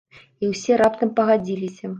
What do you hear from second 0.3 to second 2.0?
І ўсе раптам пагадзіліся.